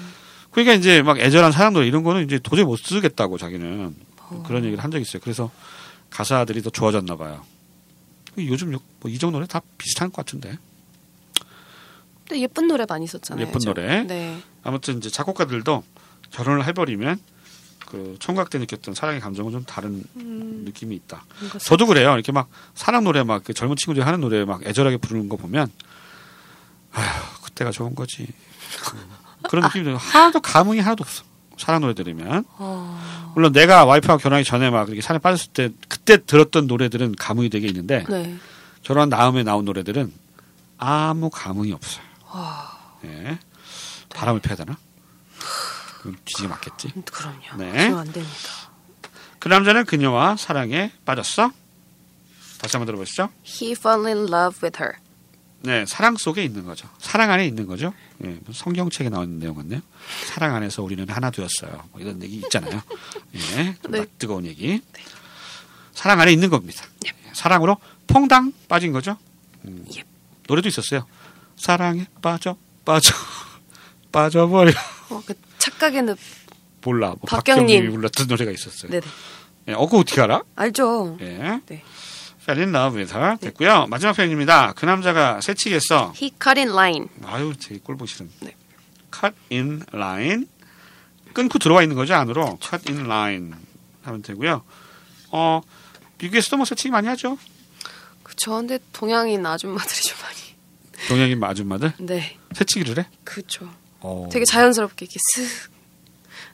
그러니까 0.50 0.75
이제 0.75 1.00
막 1.02 1.19
애절한 1.19 1.52
사랑 1.52 1.73
노래 1.75 1.87
이런 1.87 2.02
거는 2.02 2.25
이제 2.25 2.38
도저히 2.42 2.64
못 2.64 2.76
쓰겠다고 2.78 3.38
자기는 3.38 3.95
어. 4.19 4.42
그런 4.47 4.64
얘기를 4.64 4.83
한 4.83 4.90
적이 4.90 5.02
있어요. 5.02 5.21
그래서 5.23 5.50
가사들이 6.11 6.62
더 6.62 6.71
좋아졌나 6.71 7.16
봐요. 7.16 7.42
요즘 8.38 8.73
요- 8.73 8.80
뭐 9.00 9.11
이적 9.11 9.30
노래 9.30 9.47
다 9.47 9.61
비슷한 9.78 10.11
것 10.11 10.25
같은데. 10.25 10.59
근데 12.31 12.43
예쁜 12.43 12.69
노래 12.69 12.87
많이 12.89 13.07
썼잖아요. 13.09 13.45
예쁜 13.45 13.59
저. 13.59 13.71
노래. 13.75 14.05
네. 14.05 14.39
아무튼 14.63 14.99
이제 14.99 15.11
작곡가들도 15.11 15.83
결혼을 16.31 16.65
해버리면 16.67 17.19
그 17.87 18.15
총각 18.21 18.51
때 18.51 18.59
느꼈던 18.59 18.95
사랑의 18.95 19.21
감정은 19.21 19.51
좀 19.51 19.65
다른 19.65 20.05
음, 20.15 20.63
느낌이 20.65 20.95
있다. 20.95 21.25
저도 21.61 21.87
그래요. 21.87 22.13
이렇게 22.15 22.31
막 22.31 22.49
사랑 22.75 23.03
노래 23.03 23.25
막 23.25 23.43
그 23.43 23.53
젊은 23.53 23.75
친구들이 23.75 24.05
하는 24.05 24.21
노래 24.21 24.45
막 24.45 24.65
애절하게 24.65 24.99
부르는 24.99 25.29
거 25.29 25.37
보면 25.37 25.69
아휴 26.93 27.43
그때가 27.43 27.73
좋은 27.73 27.97
거지. 27.97 28.29
그런 29.49 29.65
느낌이 29.65 29.83
들어요. 29.83 29.97
하나도 29.99 30.39
감흥이 30.41 30.79
하나도 30.79 31.03
없어. 31.03 31.25
사랑 31.59 31.81
노래 31.81 31.93
들으면 31.95 32.45
어, 32.59 33.33
물론 33.35 33.53
내가 33.53 33.85
와이프하고 33.85 34.23
결혼하기 34.23 34.45
전에 34.49 34.71
막 34.71 34.87
이렇게 34.89 35.03
산에 35.03 35.19
빠졌을 35.19 35.51
때 35.53 35.71
그때 35.89 36.25
들었던 36.25 36.69
노래들은 36.69 37.17
감흥이 37.17 37.51
되게 37.51 37.67
있는데 37.67 38.05
네. 38.09 38.37
결혼한 38.83 39.11
다음에 39.11 39.43
나온 39.43 39.65
노래들은 39.65 40.13
아무 40.79 41.29
감흥이 41.29 41.73
없어요. 41.73 42.05
와, 42.33 42.97
예. 43.05 43.39
바람을 44.11 44.41
피해야 44.41 44.57
되나? 44.57 44.77
그럼 46.01 46.17
뒤지게 46.25 46.49
맞겠지. 46.49 46.93
그럼요. 47.11 47.57
네. 47.59 47.71
그러면 47.73 47.99
안 47.99 48.13
됩니다. 48.13 48.49
그 49.39 49.49
남자는 49.49 49.85
그녀와 49.85 50.37
사랑에 50.37 50.93
빠졌어. 51.05 51.51
다시 52.61 52.77
한번 52.77 52.87
들어보시죠. 52.87 53.31
He 53.45 53.73
fell 53.73 54.05
in 54.07 54.29
love 54.29 54.59
with 54.63 54.83
her. 54.83 54.99
네, 55.63 55.85
사랑 55.87 56.17
속에 56.17 56.43
있는 56.43 56.65
거죠. 56.65 56.89
사랑 56.99 57.31
안에 57.31 57.47
있는 57.47 57.67
거죠. 57.67 57.93
예, 58.25 58.29
뭐 58.29 58.55
성경책에 58.55 59.11
나오는 59.11 59.39
내용 59.39 59.55
같네요. 59.57 59.81
사랑 60.27 60.55
안에서 60.55 60.83
우리는 60.83 61.07
하나 61.09 61.31
되었어요. 61.31 61.85
뭐 61.93 62.01
이런 62.01 62.23
얘기 62.23 62.37
있잖아요. 62.37 62.81
예, 63.35 63.77
좀 63.83 63.93
네. 63.93 64.07
뜨거운 64.19 64.47
얘기. 64.47 64.83
사랑 65.93 66.21
안에 66.21 66.33
있는 66.33 66.49
겁니다. 66.49 66.85
예, 67.07 67.13
사랑으로 67.35 67.77
퐁당 68.07 68.53
빠진 68.69 68.93
거죠. 68.93 69.19
음, 69.67 69.85
예. 69.97 70.05
노래도 70.49 70.69
있었어요. 70.69 71.07
사랑에 71.61 72.07
빠져 72.23 72.57
빠져 72.87 73.12
빠져버려. 74.11 74.73
어, 75.11 75.23
그 75.26 75.35
착각에는 75.59 76.17
몰라. 76.83 77.09
뭐 77.09 77.19
박경림. 77.29 77.67
박경림이 77.67 77.88
불렀던 77.95 78.26
노래가 78.29 78.50
있었어요. 78.50 78.90
네네. 78.90 79.07
예, 79.69 79.73
어, 79.75 79.85
그거 79.85 79.99
어떻게 79.99 80.23
알아? 80.23 80.43
알죠. 80.57 81.19
예. 81.21 81.61
네. 81.67 81.83
Fell 82.43 82.59
in 82.62 82.75
love 82.75 82.99
with 82.99 83.14
her. 83.14 83.37
됐고요. 83.37 83.87
마지막 83.88 84.14
표현입니다. 84.14 84.73
그 84.73 84.87
남자가 84.87 85.43
새치겠어. 85.43 86.14
He 86.17 86.33
cut 86.43 86.59
in 86.59 86.71
line. 86.71 87.09
아유, 87.26 87.52
되게 87.62 87.79
꼴보기 87.79 88.11
싫은. 88.11 88.31
네. 88.40 88.57
cut 89.14 89.35
in 89.52 89.83
line. 89.93 90.47
끊고 91.35 91.59
들어와 91.59 91.83
있는 91.83 91.95
거죠, 91.95 92.14
안으로. 92.14 92.59
cut 92.62 92.90
in 92.90 93.05
line 93.05 93.52
하면 94.02 94.23
되고요. 94.23 94.62
어, 95.31 95.61
미국에서도 96.19 96.57
뭐 96.57 96.64
새치기 96.64 96.90
많이 96.90 97.07
하죠. 97.09 97.37
그쵸. 98.23 98.52
근데 98.52 98.79
동양인 98.95 99.45
아줌마들이 99.45 100.00
좀. 100.00 100.17
동양인 101.11 101.43
아줌마들. 101.43 101.93
네. 101.99 102.37
새치기를 102.52 102.99
해? 103.02 103.07
그쵸. 103.25 103.69
어. 104.00 104.29
되게 104.33 104.45
자연스럽게 104.45 105.05
이렇게 105.07 105.19
슥. 105.35 105.71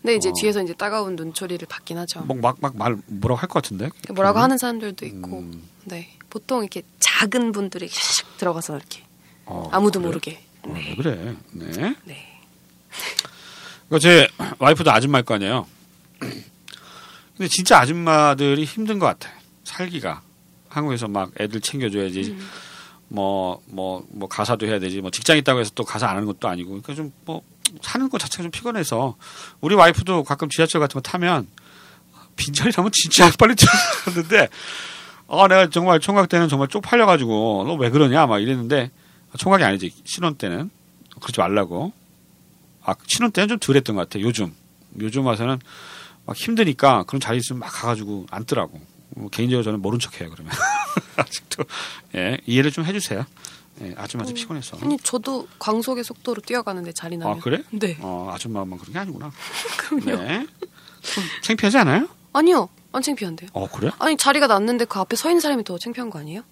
근데 0.03 0.15
이제 0.17 0.31
어. 0.31 0.33
뒤에서 0.41 0.63
이제 0.63 0.73
따가운 0.75 1.15
눈초리를 1.17 1.67
받긴 1.69 1.99
하죠. 1.99 2.21
뭐, 2.23 2.37
막, 2.37 2.57
막, 2.61 2.77
말, 2.77 2.97
뭐라고 3.07 3.41
할 3.41 3.49
것 3.49 3.63
같은데? 3.63 3.91
뭐라고 4.15 4.39
하는 4.39 4.57
사람들도 4.59 5.05
있고. 5.07 5.39
음, 5.41 5.63
네. 5.85 6.17
보통 6.31 6.61
이렇게 6.63 6.83
작은 7.01 7.53
분들이 7.53 7.89
샥 7.89 8.25
들어가서 8.39 8.77
이렇게 8.77 9.03
어, 9.45 9.69
아무도 9.73 10.01
그래? 10.01 10.07
모르게. 10.09 10.45
네. 10.67 10.95
그래? 10.97 11.37
네. 11.53 11.95
네. 12.05 12.41
그제 13.89 14.29
와이프도 14.59 14.91
아줌마일 14.91 15.25
거 15.25 15.35
아니에요. 15.35 15.67
근데 16.19 17.49
진짜 17.49 17.79
아줌마들이 17.79 18.65
힘든 18.65 18.99
것 18.99 19.07
같아. 19.07 19.31
살기가. 19.65 20.23
한국에서 20.69 21.07
막 21.09 21.31
애들 21.39 21.61
챙겨줘야지. 21.61 22.23
음. 22.33 22.49
뭐, 23.09 23.63
뭐, 23.67 24.05
뭐, 24.11 24.29
가사도 24.29 24.67
해야 24.67 24.79
되지. 24.79 25.01
뭐, 25.01 25.11
직장 25.11 25.37
있다고 25.39 25.61
해서 25.61 25.71
또 25.75 25.85
가사 25.85 26.09
안 26.09 26.17
하는 26.17 26.27
것도 26.27 26.49
아니고. 26.49 26.71
그러니까 26.71 26.95
좀, 26.95 27.13
뭐, 27.25 27.43
사는 27.83 28.09
것 28.09 28.19
자체가 28.19 28.43
좀 28.43 28.51
피곤해서. 28.51 29.17
우리 29.61 29.75
와이프도 29.75 30.25
가끔 30.25 30.49
지하철 30.49 30.81
같은 30.81 30.95
거 30.95 31.01
타면, 31.01 31.47
빈자리라면 32.37 32.91
진짜 32.93 33.31
빨리 33.39 33.55
들어갔는데, 33.55 34.49
아, 35.29 35.49
내가 35.49 35.69
정말 35.71 36.01
총각 36.01 36.29
때는 36.29 36.49
정말 36.49 36.69
쪽팔려가지고, 36.69 37.65
너 37.67 37.75
왜 37.77 37.91
그러냐? 37.91 38.27
막 38.27 38.39
이랬는데, 38.41 38.91
총각이 39.39 39.65
아니지. 39.65 39.93
신혼 40.05 40.35
때는. 40.37 40.71
그러지 41.21 41.41
말라고. 41.41 41.93
아, 42.85 42.95
신혼 43.07 43.31
때는 43.33 43.49
좀 43.49 43.59
덜 43.59 43.77
했던 43.77 43.97
것 43.97 44.09
같아. 44.09 44.21
요즘. 44.21 44.53
요즘 45.01 45.25
와서는 45.27 45.59
막 46.25 46.37
힘드니까 46.37 47.05
그런 47.05 47.21
자리 47.21 47.39
있으면 47.39 47.61
막 47.61 47.69
가가지고 47.73 48.27
앉더라고. 48.31 48.81
뭐 49.11 49.29
개인적으로 49.31 49.63
저는 49.65 49.81
모른 49.81 49.99
척 49.99 50.21
해요, 50.21 50.31
그러면. 50.33 50.53
아직도. 51.17 51.65
예, 52.15 52.39
이해를 52.47 52.71
좀 52.73 52.85
해주세요. 52.85 53.25
예, 53.83 53.95
아줌마들 53.97 54.33
피곤해서. 54.35 54.79
아니 54.83 54.97
저도 54.99 55.47
광속의 55.59 56.03
속도로 56.05 56.41
뛰어가는데 56.43 56.93
자리 56.93 57.17
나면. 57.17 57.37
아, 57.37 57.41
그래? 57.41 57.63
네. 57.71 57.97
어, 58.01 58.31
아줌마만 58.35 58.79
그런 58.79 58.93
게 58.93 58.99
아니구나. 58.99 59.31
그럼요. 59.77 60.23
네. 60.23 60.47
좀 61.03 61.25
창피하지 61.43 61.79
않아요? 61.79 62.09
아니요. 62.33 62.69
안 62.93 63.03
창피한데요? 63.03 63.51
어 63.53 63.69
그래? 63.71 63.91
아니 63.99 64.17
자리가 64.17 64.47
났는데 64.47 64.87
그 64.87 64.99
앞에 64.99 65.17
서 65.17 65.29
있는 65.29 65.41
사람이 65.41 65.65
더 65.65 65.77
창피한 65.79 66.09
거 66.09 66.19
아니에요? 66.19 66.43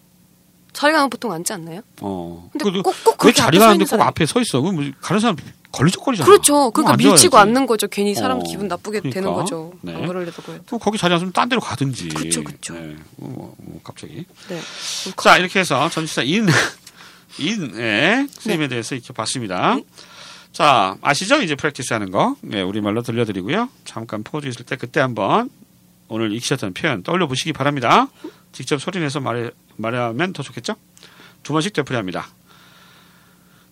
자리가 0.75 1.07
보통 1.09 1.33
앉지 1.33 1.53
않나요? 1.55 1.81
어. 2.03 2.49
근데 2.53 2.65
그래도 2.65 2.83
꼭- 2.83 2.93
꼭왜 3.05 3.17
그렇게 3.17 3.43
앞에 3.43 3.59
자리가 3.59 3.73
있는 3.73 3.87
꼭 3.87 3.97
사람이- 3.97 4.07
앞에 4.07 4.27
서 4.27 4.41
있어? 4.43 4.61
그럼 4.61 4.75
뭐 4.77 4.85
가는 5.01 5.21
사람 5.21 5.37
걸리적거리잖아. 5.75 6.27
그렇죠. 6.27 6.71
그러니까 6.71 6.97
그럼 6.97 7.11
밀치고. 7.13 7.37
앉는 7.39 7.67
거죠. 7.67 7.87
괜히 7.89 8.15
사람 8.15 8.39
어, 8.39 8.43
기분 8.43 8.69
나쁘게 8.69 9.01
되는 9.01 9.13
그러니까. 9.13 9.35
거죠. 9.43 9.73
네. 9.83 9.95
안 9.95 10.07
그러려고 10.07 10.53
해도. 10.53 10.79
거기 10.79 10.99
자리 10.99 11.13
안 11.15 11.21
쓰면 11.21 11.33
딴 11.33 11.49
데로 11.49 11.61
가든지. 11.61 12.09
그쵸, 12.09 12.43
그쵸. 12.45 12.75
네. 12.75 12.97
뭐, 13.17 13.55
뭐 13.59 13.81
갑자기. 13.83 14.25
네. 14.49 14.61
자 15.23 15.37
이렇게 15.39 15.61
해서 15.61 15.89
전치사 15.89 16.23
인 16.23 16.47
인의 17.39 17.69
네. 17.73 18.27
쓰임에 18.31 18.69
대해서 18.69 18.95
이렇게 18.95 19.13
봤습니다. 19.13 19.77
자 20.53 20.97
아시죠? 21.03 21.43
이제 21.43 21.55
프랙티스 21.57 21.93
하는 21.93 22.11
거. 22.11 22.37
네, 22.41 22.63
우리말로 22.63 23.03
들려드리고요. 23.03 23.69
잠깐 23.85 24.23
포즈 24.23 24.47
있을 24.47 24.65
때 24.65 24.77
그때 24.77 25.01
한번 25.01 25.51
오늘 26.09 26.33
익히셨던 26.33 26.75
표현 26.75 27.03
떠올려 27.03 27.27
보시기 27.27 27.53
바랍니다. 27.53 28.09
직접 28.53 28.81
소리내서 28.81 29.21
말해 29.21 29.51
말하면 29.77 30.33
더 30.33 30.43
좋겠죠? 30.45 30.77
두 31.43 31.53
번씩 31.53 31.73
되풀이합니다. 31.73 32.29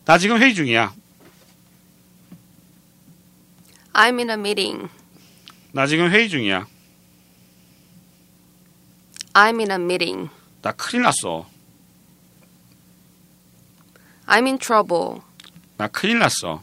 나 0.04 0.18
지금 0.18 0.38
회의 0.42 0.54
중이야. 0.54 0.92
I'm 3.93 4.19
in 4.19 4.29
a 4.29 4.35
meeting. 4.35 4.89
나 5.71 5.87
지금 5.87 6.09
회의 6.09 6.29
중이야. 6.29 6.67
I'm 9.33 9.59
in 9.59 9.71
a 9.71 9.77
meeting. 9.77 10.29
나 10.61 10.71
큰일 10.71 11.03
났어. 11.03 11.47
I'm 14.25 14.45
in 14.45 14.57
trouble. 14.57 15.21
나 15.77 15.87
큰일 15.87 16.19
났어. 16.19 16.61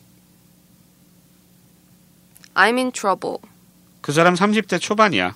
I'm 2.55 2.77
in 2.79 2.93
trouble. 2.93 3.39
그 4.01 4.13
사람 4.13 4.35
30대 4.35 4.81
초반이야. 4.81 5.35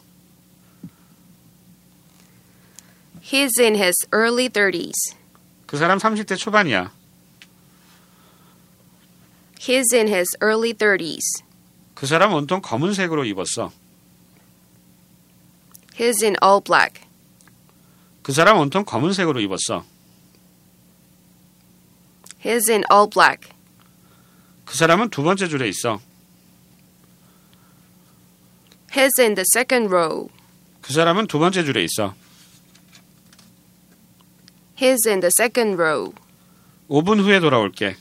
He's 3.22 3.58
in 3.60 3.74
his 3.74 3.94
early 4.12 4.48
30s. 4.48 5.14
그 5.66 5.76
사람 5.76 5.98
30대 5.98 6.36
초반이야. 6.36 6.90
He's 9.58 9.92
in 9.92 10.08
his 10.08 10.26
early 10.40 10.72
30s. 10.72 11.42
그 11.93 12.05
사람 12.07 12.33
온통 12.33 12.61
검은색으로 12.61 13.25
입었어. 13.25 13.71
He's 15.97 16.23
in 16.23 16.35
all 16.43 16.61
black. 16.63 17.01
그 18.23 18.31
사람 18.31 18.57
온통 18.57 18.85
검은색으로 18.85 19.39
입었어. 19.41 19.85
He's 22.43 22.69
in 22.69 22.83
all 22.91 23.09
black. 23.09 23.51
그 24.65 24.75
사람은 24.75 25.09
두 25.09 25.23
번째 25.23 25.47
줄에 25.47 25.67
있어. 25.69 25.99
He's 28.91 29.19
in 29.19 29.35
the 29.35 29.45
second 29.55 29.93
row. 29.93 30.29
그 30.81 30.93
사람은 30.93 31.27
두 31.27 31.39
번째 31.39 31.63
줄에 31.63 31.83
있어. 31.83 32.13
He's 34.77 35.07
in 35.07 35.19
the 35.21 35.31
second 35.39 35.73
row. 35.81 36.13
5분 36.89 37.19
후에 37.23 37.39
돌아올게. 37.39 37.95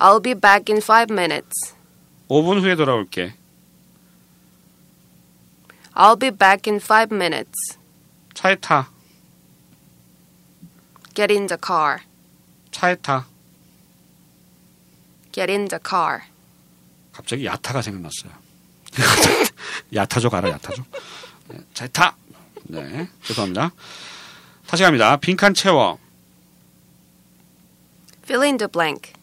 I'll 0.00 0.20
be 0.20 0.32
back 0.32 0.70
in 0.72 0.78
five 0.80 1.12
minutes. 1.12 1.74
5분 2.30 2.62
후에 2.62 2.74
돌아올게. 2.74 3.34
I'll 5.94 6.16
be 6.18 6.30
back 6.30 6.70
in 6.70 6.80
five 6.80 7.14
minutes. 7.14 7.76
차에 8.32 8.56
타. 8.56 8.90
Get 11.14 11.30
in 11.30 11.46
the 11.48 11.58
car. 11.62 11.98
차에 12.70 12.96
타. 12.96 13.26
Get 15.32 15.52
in 15.52 15.68
the 15.68 15.78
car. 15.86 16.22
갑자기 17.12 17.44
야타가 17.44 17.82
생각났어요. 17.82 18.32
야타족 19.94 20.32
알아, 20.32 20.48
야타족? 20.48 20.86
네, 21.48 21.58
차에 21.74 21.88
타. 21.88 22.16
네, 22.62 23.06
죄송합니다. 23.24 23.72
다시 24.66 24.82
갑니다. 24.82 25.16
빈칸 25.18 25.52
채워. 25.52 25.98
Fill 28.24 28.44
in 28.44 28.56
the 28.56 28.68
blank. 28.70 29.19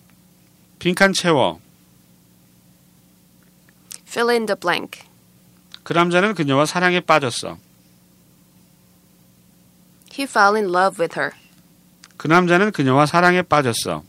빈칸 0.80 1.14
채워. 1.14 1.60
Fill 4.08 4.30
in 4.30 4.46
the 4.46 4.56
blank. 4.60 5.02
그 5.84 5.94
남자는 5.94 6.34
그녀와 6.34 6.66
사랑에 6.66 7.00
빠졌어. 7.00 7.58
He 10.14 10.24
fell 10.24 10.56
in 10.56 10.70
love 10.70 11.02
with 11.02 11.20
her. 11.20 11.32
그 12.18 12.28
남자는 12.28 12.72
그녀와 12.72 13.06
사랑에 13.06 13.42
빠졌어. 13.42 14.04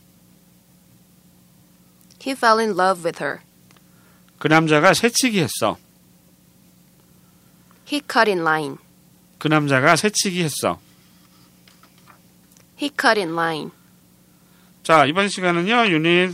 He 2.21 2.33
fell 2.33 2.59
in 2.59 2.71
love 2.71 3.03
with 3.03 3.23
her. 3.23 3.39
그 4.39 4.47
남자가 4.47 4.93
새치기 4.93 5.39
했어. 5.39 5.77
He 7.91 8.01
cut 8.01 8.29
in 8.29 8.41
line. 8.41 8.77
그 9.37 9.47
남자가 9.47 9.95
새치기 9.95 10.43
했어. 10.43 10.79
He 12.81 12.89
cut 12.89 13.19
in 13.19 13.33
line. 13.33 13.71
자, 14.83 15.05
이번 15.05 15.29
시간은요, 15.29 15.87
유닛 15.91 16.33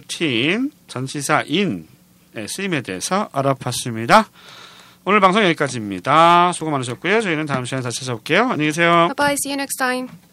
13, 0.00 0.70
전치사 0.86 1.44
in의 1.50 2.48
쓰임에 2.48 2.80
대해서 2.80 3.28
알아봤습니다. 3.32 4.28
오늘 5.04 5.20
방송 5.20 5.42
여기까지입니다. 5.44 6.52
수고 6.52 6.70
많으셨고요. 6.70 7.20
저희는 7.20 7.44
다음 7.44 7.64
시간에 7.66 7.82
다시 7.82 8.00
찾아올게요. 8.00 8.42
안녕히 8.42 8.66
계세요. 8.66 9.08
Bye 9.08 9.14
bye. 9.16 9.36
See 9.44 9.52
you 9.52 9.56
next 9.56 9.76
time. 9.76 10.31